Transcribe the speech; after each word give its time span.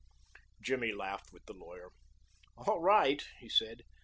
Jimmy 0.63 0.91
laughed 0.93 1.31
with 1.31 1.45
the 1.45 1.53
lawyer. 1.53 1.91
"All 2.57 2.79
right," 2.81 3.23
he 3.39 3.47
said. 3.49 3.83